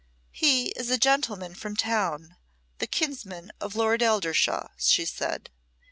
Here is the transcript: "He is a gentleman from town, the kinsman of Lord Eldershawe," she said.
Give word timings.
"He 0.31 0.69
is 0.69 0.89
a 0.89 0.97
gentleman 0.97 1.53
from 1.53 1.75
town, 1.75 2.35
the 2.79 2.87
kinsman 2.87 3.51
of 3.61 3.75
Lord 3.75 4.01
Eldershawe," 4.01 4.69
she 4.75 5.05
said. 5.05 5.51